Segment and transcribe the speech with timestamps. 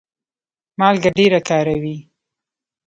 [0.79, 1.97] مالګه ډیره کاروئ؟